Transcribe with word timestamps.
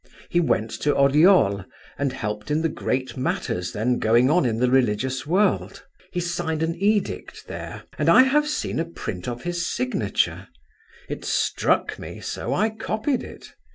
He 0.31 0.39
went 0.39 0.71
to 0.81 0.95
Oreol 0.95 1.63
and 1.95 2.11
helped 2.11 2.49
in 2.49 2.63
the 2.63 2.69
great 2.69 3.15
matters 3.15 3.71
then 3.71 3.99
going 3.99 4.31
on 4.31 4.47
in 4.47 4.57
the 4.57 4.71
religious 4.71 5.27
world; 5.27 5.83
he 6.11 6.19
signed 6.19 6.63
an 6.63 6.73
edict 6.75 7.45
there, 7.45 7.83
and 7.99 8.09
I 8.09 8.23
have 8.23 8.47
seen 8.47 8.79
a 8.79 8.85
print 8.85 9.27
of 9.27 9.43
his 9.43 9.67
signature; 9.67 10.47
it 11.07 11.23
struck 11.23 11.99
me, 11.99 12.19
so 12.19 12.51
I 12.51 12.71
copied 12.71 13.21
it. 13.21 13.53